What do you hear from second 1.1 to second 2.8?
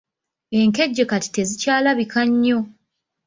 kati tezikyalabika nnyo.